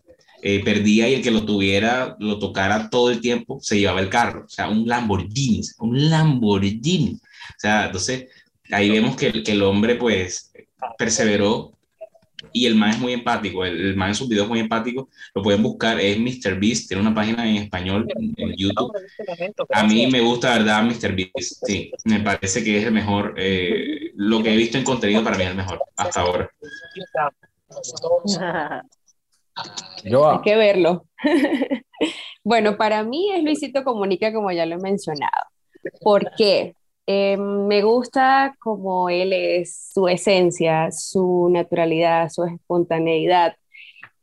[0.42, 4.10] eh, perdía y el que lo tuviera, lo tocara todo el tiempo, se llevaba el
[4.10, 4.44] carro.
[4.46, 7.14] O sea, un Lamborghini, un Lamborghini.
[7.14, 8.26] O sea, entonces
[8.70, 10.52] ahí vemos que, que el hombre pues
[10.96, 11.77] perseveró
[12.52, 15.08] y el man es muy empático, el, el man en sus videos es muy empático,
[15.34, 16.58] lo pueden buscar, es Mr.
[16.58, 18.92] Beast, tiene una página en español en, YouTube.
[19.72, 21.14] A mí me gusta, verdad, Mr.
[21.14, 25.22] Beast, sí, me parece que es el mejor, eh, lo que he visto en contenido
[25.24, 26.50] para mí es el mejor hasta ahora.
[30.04, 31.06] Hay que verlo.
[32.44, 35.46] bueno, para mí es Luisito Comunica, como ya lo he mencionado.
[36.00, 36.74] ¿Por qué?
[37.10, 43.56] Eh, me gusta como él es, su esencia, su naturalidad, su espontaneidad.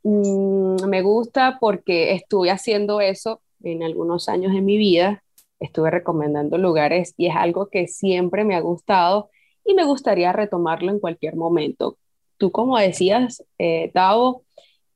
[0.03, 5.23] Mm, me gusta porque estuve haciendo eso en algunos años de mi vida,
[5.59, 9.31] estuve recomendando lugares y es algo que siempre me ha gustado
[9.65, 11.97] y me gustaría retomarlo en cualquier momento.
[12.37, 13.89] Tú como decías, eh,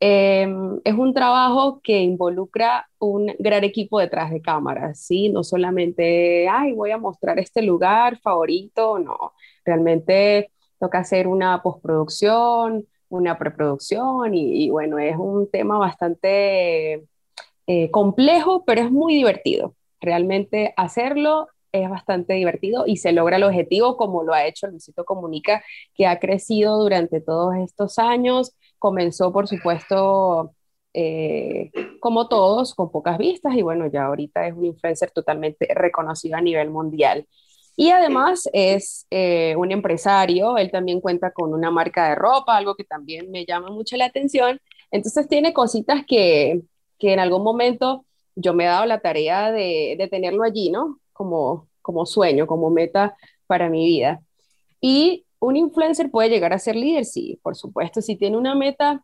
[0.01, 5.29] Em, es un trabajo que involucra un gran equipo detrás de cámaras, ¿sí?
[5.29, 9.33] No solamente, ay, voy a mostrar este lugar favorito, no.
[9.65, 17.05] Realmente toca hacer una postproducción, una preproducción y, bueno, es un tema bastante
[17.67, 19.75] eh, complejo, pero es muy divertido.
[19.99, 25.05] Realmente hacerlo es bastante divertido y se logra el objetivo como lo ha hecho Luisito
[25.05, 30.55] Comunica, que ha crecido durante todos estos años comenzó, por supuesto,
[30.93, 36.37] eh, como todos, con pocas vistas y bueno, ya ahorita es un influencer totalmente reconocido
[36.37, 37.27] a nivel mundial.
[37.75, 42.75] Y además es eh, un empresario, él también cuenta con una marca de ropa, algo
[42.75, 44.59] que también me llama mucho la atención.
[44.91, 46.61] Entonces tiene cositas que,
[46.97, 48.05] que en algún momento
[48.35, 50.99] yo me he dado la tarea de, de tenerlo allí, ¿no?
[51.19, 54.21] Como, como sueño, como meta para mi vida.
[54.79, 59.03] Y un influencer puede llegar a ser líder, sí, por supuesto, si tiene una meta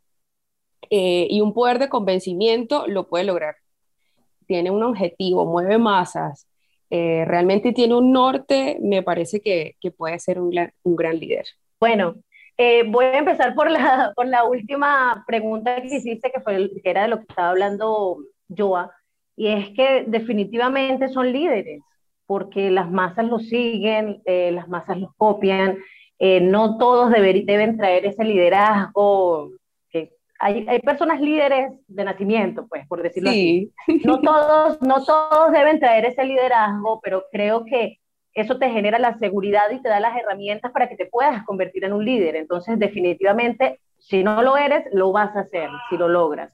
[0.89, 3.55] eh, y un poder de convencimiento, lo puede lograr.
[4.47, 6.47] Tiene un objetivo, mueve masas,
[6.89, 10.51] eh, realmente tiene un norte, me parece que, puede ser un,
[10.85, 11.45] gran líder.
[11.81, 12.15] Bueno,
[12.57, 16.89] eh, voy a empezar por la, por la última pregunta que hiciste, que, fue que
[16.89, 18.19] era de lo que estaba hablando
[18.55, 18.91] Joa,
[19.35, 21.81] y es que definitivamente son líderes,
[22.25, 25.77] porque las masas los siguen, las masas los copian,
[26.17, 29.51] eh, no todos deben traer ese liderazgo.
[29.89, 33.71] Que hay, hay, personas líderes de nacimiento, pues, por decirlo así.
[34.05, 37.99] No todos, no todos deben traer ese liderazgo, pero creo que
[38.33, 41.85] eso te genera la seguridad y te da las herramientas para que te puedas convertir
[41.85, 42.35] en un líder.
[42.35, 46.51] Entonces, definitivamente, si no lo eres, lo vas a hacer, si lo logras.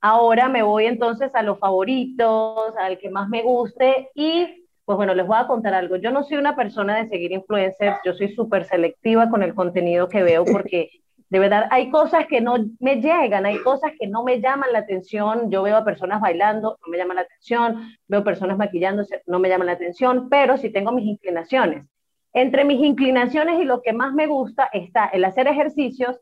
[0.00, 5.14] Ahora me voy entonces a los favoritos, al que más me guste y pues bueno,
[5.14, 5.96] les voy a contar algo.
[5.96, 10.08] Yo no soy una persona de seguir influencers, yo soy súper selectiva con el contenido
[10.08, 10.88] que veo porque
[11.28, 14.78] de verdad hay cosas que no me llegan, hay cosas que no me llaman la
[14.78, 15.50] atención.
[15.50, 19.50] Yo veo a personas bailando, no me llaman la atención, veo personas maquillándose, no me
[19.50, 21.84] llaman la atención, pero sí tengo mis inclinaciones.
[22.32, 26.18] Entre mis inclinaciones y lo que más me gusta está el hacer ejercicios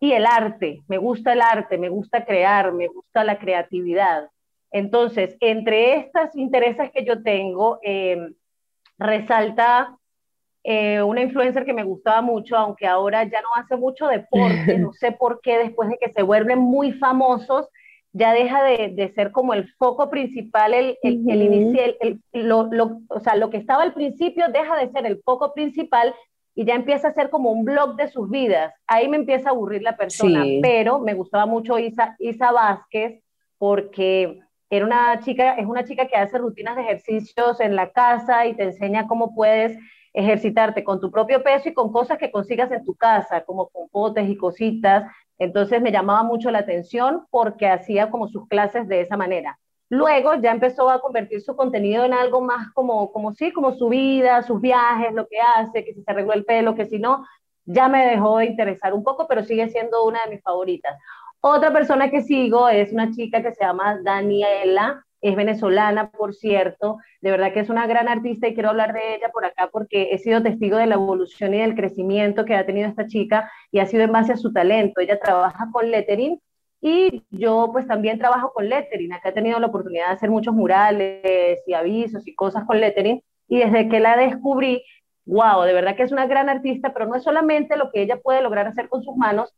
[0.00, 0.82] y el arte.
[0.86, 4.28] Me gusta el arte, me gusta crear, me gusta la creatividad.
[4.72, 8.32] Entonces, entre estas intereses que yo tengo, eh,
[8.98, 9.96] resalta
[10.64, 14.92] eh, una influencer que me gustaba mucho, aunque ahora ya no hace mucho deporte, no
[14.92, 17.68] sé por qué, después de que se vuelven muy famosos,
[18.14, 21.96] ya deja de, ser como el foco principal, el, el, inicial,
[22.32, 22.68] lo,
[23.08, 26.14] o sea, lo que estaba al principio deja de ser el foco principal
[26.54, 28.74] y ya empieza a ser como un blog de sus vidas.
[28.86, 33.22] Ahí me empieza a aburrir la persona, pero me gustaba mucho Isa, Isa Vázquez
[33.56, 34.40] porque
[34.72, 38.54] era una chica, es una chica que hace rutinas de ejercicios en la casa y
[38.54, 39.76] te enseña cómo puedes
[40.14, 44.26] ejercitarte con tu propio peso y con cosas que consigas en tu casa, como compotes
[44.30, 45.12] y cositas.
[45.38, 49.58] Entonces me llamaba mucho la atención porque hacía como sus clases de esa manera.
[49.90, 53.90] Luego ya empezó a convertir su contenido en algo más como, como sí, como su
[53.90, 57.26] vida, sus viajes, lo que hace, que si se arregló el pelo, que si no,
[57.66, 60.96] ya me dejó de interesar un poco, pero sigue siendo una de mis favoritas.
[61.44, 66.98] Otra persona que sigo es una chica que se llama Daniela, es venezolana, por cierto,
[67.20, 70.10] de verdad que es una gran artista y quiero hablar de ella por acá porque
[70.12, 73.80] he sido testigo de la evolución y del crecimiento que ha tenido esta chica y
[73.80, 75.00] ha sido en base a su talento.
[75.00, 76.40] Ella trabaja con lettering
[76.80, 79.12] y yo pues también trabajo con lettering.
[79.12, 83.20] Acá he tenido la oportunidad de hacer muchos murales y avisos y cosas con lettering
[83.48, 84.84] y desde que la descubrí,
[85.24, 88.20] wow, de verdad que es una gran artista, pero no es solamente lo que ella
[88.20, 89.52] puede lograr hacer con sus manos,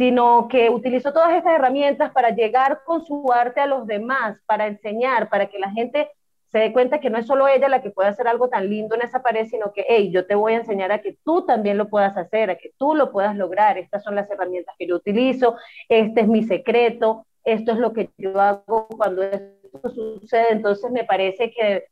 [0.00, 4.66] sino que utilizó todas estas herramientas para llegar con su arte a los demás, para
[4.66, 6.08] enseñar, para que la gente
[6.46, 8.94] se dé cuenta que no es solo ella la que puede hacer algo tan lindo
[8.94, 11.76] en esa pared, sino que, hey, yo te voy a enseñar a que tú también
[11.76, 13.76] lo puedas hacer, a que tú lo puedas lograr.
[13.76, 15.56] Estas son las herramientas que yo utilizo,
[15.90, 20.52] este es mi secreto, esto es lo que yo hago cuando esto sucede.
[20.52, 21.84] Entonces me parece que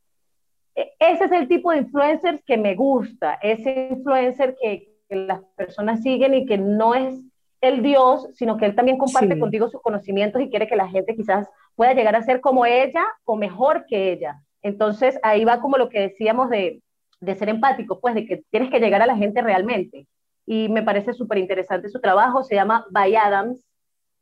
[0.75, 5.43] e, ese es el tipo de influencers que me gusta, ese influencer que, que las
[5.57, 7.28] personas siguen y que no es
[7.61, 11.17] el Dios, sino que Él también comparte contigo sus conocimientos y quiere que la gente
[11.17, 14.41] quizás pueda llegar a ser como ella o mejor que ella.
[14.63, 16.83] Entonces ahí va como lo que decíamos de,
[17.21, 20.07] de ser empático, pues de que tienes que llegar a la gente realmente.
[20.47, 23.59] Y me parece súper interesante su trabajo, se llama By Adams,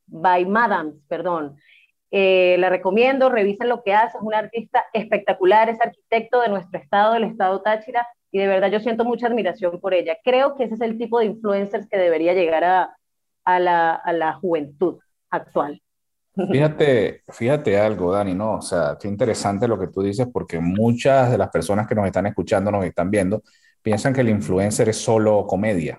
[0.07, 1.57] By Madams, perdón.
[2.11, 6.81] Eh, la recomiendo, revisen lo que hace, es un artista espectacular, es arquitecto de nuestro
[6.81, 10.16] estado, del estado Táchira, y de verdad yo siento mucha admiración por ella.
[10.25, 12.96] Creo que ese es el tipo de influencers que debería llegar a,
[13.47, 14.99] a la, a la juventud
[15.31, 15.81] actual.
[16.53, 18.57] Fíjate, fíjate algo, Dani, ¿no?
[18.57, 22.05] O sea, qué interesante lo que tú dices, porque muchas de las personas que nos
[22.05, 23.43] están escuchando, nos están viendo,
[23.81, 25.99] piensan que el influencer es solo comedia.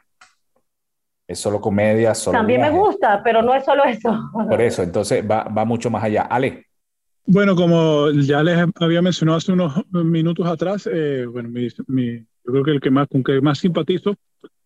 [1.28, 2.38] Es solo comedia, solo.
[2.38, 4.16] También me gusta, pero no es solo eso.
[4.32, 6.22] Por eso, entonces va, va mucho más allá.
[6.22, 6.68] Ale.
[7.26, 12.52] Bueno, como ya les había mencionado hace unos minutos atrás, eh, bueno, mi, mi, yo
[12.52, 14.16] creo que el que más, con que más simpatizo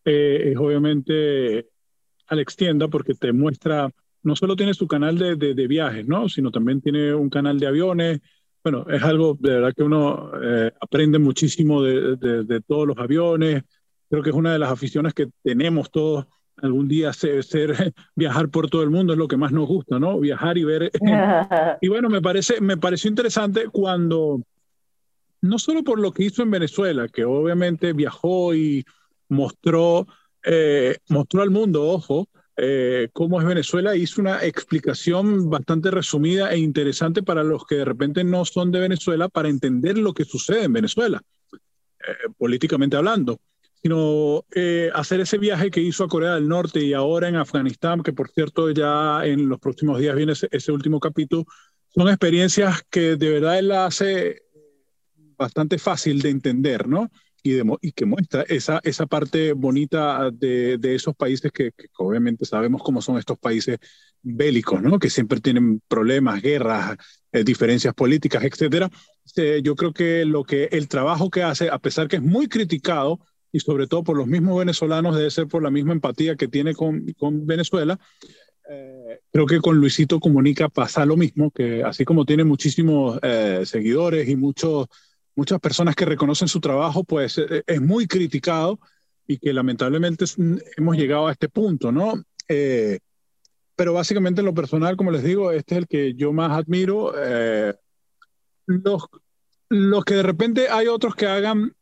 [0.05, 1.70] eh, es obviamente
[2.31, 3.89] Alex Tienda porque te muestra,
[4.23, 6.29] no solo tiene su canal de, de, viajes, ¿no?
[6.29, 8.21] Sino también tiene un canal de aviones.
[8.63, 13.63] Bueno, es algo de verdad que uno eh, aprende muchísimo de, de, todos los aviones.
[14.09, 16.25] Creo que es una de las aficiones que tenemos todos
[16.61, 19.99] algún día ser, ser, viajar por todo el mundo es lo que más nos gusta,
[19.99, 20.17] ¿no?
[20.19, 20.91] Viajar y ver.
[21.81, 24.41] y bueno, me parece, me pareció interesante cuando,
[25.41, 28.85] no solo por lo que hizo en Venezuela, que obviamente viajó y
[29.27, 30.07] mostró
[30.43, 32.27] eh, mostró al mundo, ojo,
[32.57, 33.95] eh, cómo es Venezuela.
[33.95, 38.79] Hizo una explicación bastante resumida e interesante para los que de repente no son de
[38.79, 41.21] Venezuela, para entender lo que sucede en Venezuela,
[41.53, 43.39] eh, políticamente hablando.
[43.83, 44.45] Sino
[44.93, 48.29] hacer ese viaje que hizo a Corea del Norte y ahora en Afganistán, que por
[48.29, 51.45] cierto ya en los próximos días viene ese, ese último capítulo,
[51.87, 54.43] son experiencias que de verdad él hace
[55.35, 57.09] bastante fácil de entender, ¿no?
[57.43, 63.01] Y, que muestra esa, esa parte bonita de, de esos países que, obviamente sabemos cómo
[63.01, 63.79] son estos países
[64.21, 64.99] bélicos, ¿no?
[64.99, 66.97] que siempre tienen problemas, guerras,
[67.31, 68.89] eh, diferencias políticas, etcétera.
[69.25, 72.47] Este, yo creo que lo que el trabajo que hace, a pesar que es muy
[72.47, 73.19] criticado,
[73.51, 76.73] y sobre todo por los mismos venezolanos, debe ser por la misma empatía que tiene
[76.73, 77.99] con, con Venezuela,
[78.69, 83.63] eh, creo que con Luisito Comunica pasa lo mismo, que así como tiene muchísimos eh,
[83.65, 84.87] seguidores y muchos
[85.35, 88.79] muchas personas que reconocen su trabajo, pues eh, es muy criticado
[89.27, 90.25] y que lamentablemente
[90.77, 92.13] hemos llegado a este punto, ¿no?
[92.47, 92.99] Eh,
[93.75, 97.13] pero básicamente en lo personal, como les digo, este es el que yo más admiro.
[97.17, 97.73] Eh,
[98.67, 99.05] los,
[99.69, 101.73] los que de repente hay otros que hagan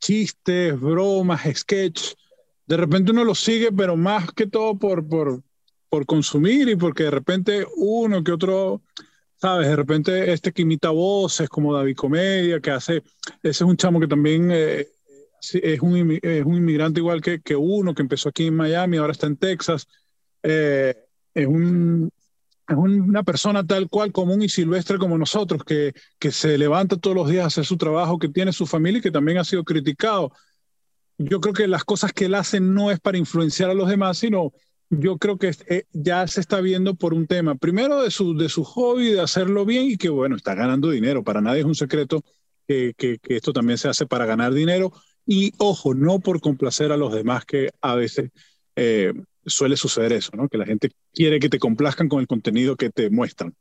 [0.00, 2.14] chistes, bromas, sketch,
[2.66, 5.42] de repente uno los sigue, pero más que todo por, por,
[5.88, 8.82] por consumir y porque de repente uno que otro
[9.40, 9.68] ¿sabes?
[9.68, 13.02] De repente este que imita voces como David Comedia, que hace,
[13.42, 14.88] ese es un chamo que también eh,
[15.40, 19.12] es, un, es un inmigrante igual que, que uno, que empezó aquí en Miami, ahora
[19.12, 19.86] está en Texas,
[20.42, 20.94] eh,
[21.34, 22.10] es, un,
[22.68, 27.16] es una persona tal cual, común y silvestre como nosotros, que, que se levanta todos
[27.16, 29.64] los días a hacer su trabajo, que tiene su familia y que también ha sido
[29.64, 30.32] criticado.
[31.16, 34.18] Yo creo que las cosas que él hace no es para influenciar a los demás,
[34.18, 34.52] sino
[34.90, 38.48] yo creo que eh, ya se está viendo por un tema, primero de su, de
[38.48, 41.22] su hobby, de hacerlo bien y que bueno, está ganando dinero.
[41.22, 42.22] Para nadie es un secreto
[42.66, 44.92] que, que, que esto también se hace para ganar dinero.
[45.26, 48.30] Y ojo, no por complacer a los demás, que a veces
[48.76, 49.12] eh,
[49.44, 50.48] suele suceder eso, ¿no?
[50.48, 53.54] Que la gente quiere que te complazcan con el contenido que te muestran.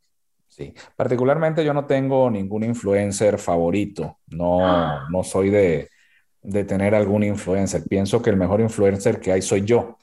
[0.47, 5.89] Sí, particularmente yo no tengo ningún influencer favorito, no, no soy de,
[6.41, 9.97] de tener algún influencer, pienso que el mejor influencer que hay soy yo.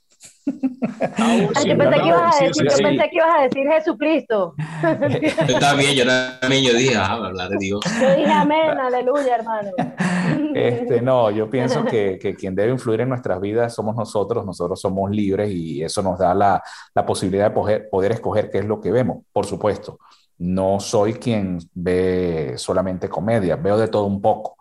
[1.16, 4.55] Ah, yo, pensé que ibas a decir, yo pensé que ibas a decir Jesucristo.
[5.49, 6.05] Yo también, yo
[6.41, 7.81] también, yo dije, ah, hablar de Dios.
[8.01, 9.70] Yo dije amén, aleluya, hermano.
[10.55, 14.81] Este, no, yo pienso que, que, quien debe influir en nuestras vidas somos nosotros, nosotros
[14.81, 16.62] somos libres y eso nos da la,
[16.95, 19.99] la posibilidad de poder, poder escoger qué es lo que vemos, por supuesto.
[20.39, 24.57] No soy quien ve solamente comedia, veo de todo un poco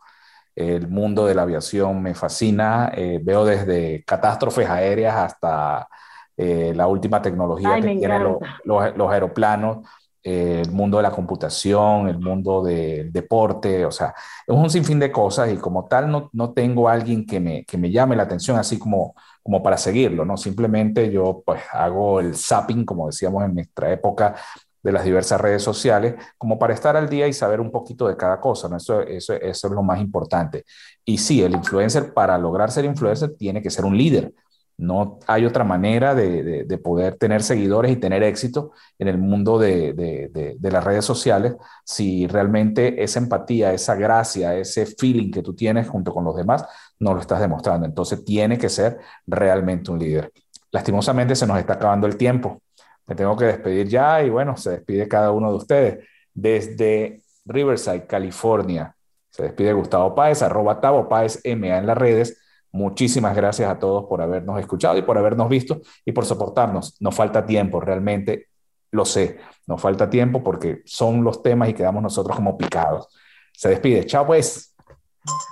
[0.55, 2.91] el mundo de la aviación me fascina.
[2.95, 5.87] Eh, veo desde catástrofes aéreas hasta
[6.37, 9.87] eh, la última tecnología que tienen los, aeroplanos,
[10.23, 14.15] eh, el mundo de la computación, el mundo del deporte, o sea,
[14.47, 17.77] es un sinfín de cosas y como tal no, no tengo alguien que me, que
[17.77, 20.37] me llame la atención así como, como para seguirlo, ¿no?
[20.37, 24.35] Simplemente yo pues hago el zapping, como decíamos en nuestra época,
[24.83, 28.17] de las diversas redes sociales, como para estar al día y saber un poquito de
[28.17, 28.77] cada cosa, ¿no?
[28.77, 30.65] Eso, eso, eso es lo más importante.
[31.05, 34.33] Y sí, el influencer, para lograr ser influencer, tiene que ser un líder.
[34.75, 39.59] No hay otra manera de, de, poder tener seguidores y tener éxito en el mundo
[39.59, 41.55] de, de, las redes sociales
[41.85, 46.65] si realmente esa empatía, esa gracia, ese feeling que tú tienes junto con los demás,
[46.99, 47.85] no lo estás demostrando.
[47.85, 50.31] Entonces tiene que ser realmente un líder.
[50.71, 52.59] Lastimosamente se nos está acabando el tiempo
[53.05, 56.07] me tengo que despedir ya y bueno, se despide cada uno de ustedes.
[56.33, 58.95] Desde Riverside, California,
[59.29, 62.39] se despide Gustavo Páez, arroba Tavo Páez MA en las redes.
[62.71, 66.97] Muchísimas gracias a todos por habernos escuchado y por habernos visto y por soportarnos.
[67.01, 68.47] Nos falta tiempo, realmente
[68.91, 69.37] lo sé.
[69.67, 73.09] Nos falta tiempo porque son los temas y quedamos nosotros como picados.
[73.51, 74.05] Se despide.
[74.05, 74.72] Chao pues.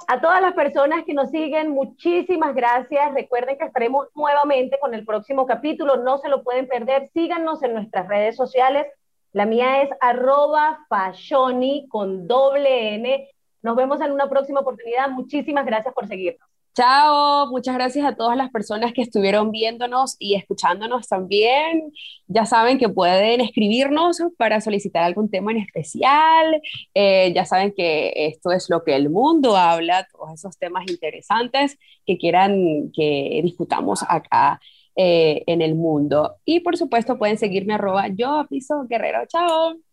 [0.07, 3.13] A todas las personas que nos siguen, muchísimas gracias.
[3.13, 5.97] Recuerden que estaremos nuevamente con el próximo capítulo.
[5.97, 7.09] No se lo pueden perder.
[7.13, 8.87] Síganos en nuestras redes sociales.
[9.31, 13.29] La mía es arroba fashioni con doble N.
[13.61, 15.09] Nos vemos en una próxima oportunidad.
[15.09, 16.50] Muchísimas gracias por seguirnos.
[16.73, 21.91] Chao, muchas gracias a todas las personas que estuvieron viéndonos y escuchándonos también.
[22.27, 26.61] Ya saben que pueden escribirnos para solicitar algún tema en especial.
[26.93, 31.77] Eh, ya saben que esto es lo que el mundo habla, todos esos temas interesantes
[32.05, 34.61] que quieran que discutamos acá
[34.95, 36.37] eh, en el mundo.
[36.45, 39.25] Y por supuesto pueden seguirme arroba yo, Piso Guerrero.
[39.27, 39.90] Chao.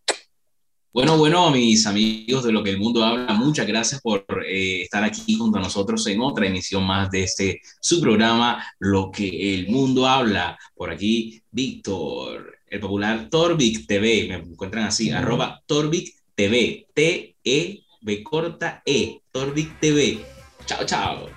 [0.91, 5.05] Bueno, bueno, mis amigos de lo que el mundo habla, muchas gracias por eh, estar
[5.05, 9.69] aquí junto a nosotros en otra emisión más de este su programa, Lo que el
[9.69, 10.59] mundo habla.
[10.75, 18.83] Por aquí, Víctor, el popular Torvik TV, me encuentran así, arroba Torvik TV, T-E-B corta
[18.87, 20.25] E, Torvik TV.
[20.65, 21.29] Chao, chao.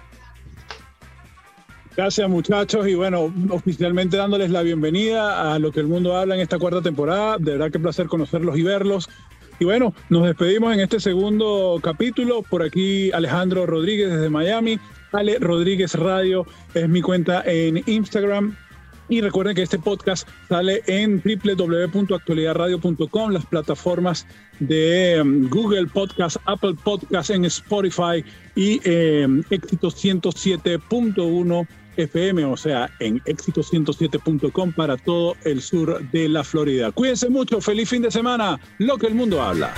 [1.95, 6.41] Gracias muchachos y bueno, oficialmente dándoles la bienvenida a lo que el mundo habla en
[6.41, 7.37] esta cuarta temporada.
[7.37, 9.09] De verdad que placer conocerlos y verlos.
[9.61, 12.41] Y bueno, nos despedimos en este segundo capítulo.
[12.41, 14.79] Por aquí Alejandro Rodríguez desde Miami.
[15.11, 18.57] Ale Rodríguez Radio es mi cuenta en Instagram.
[19.07, 24.25] Y recuerden que este podcast sale en www.actualidadradio.com, las plataformas
[24.59, 31.67] de um, Google Podcast, Apple Podcast, en Spotify y eh, Éxito 107.1
[32.03, 36.91] FM, o sea, en éxito107.com para todo el sur de la Florida.
[36.91, 39.73] Cuídense mucho, feliz fin de semana, lo que el mundo habla.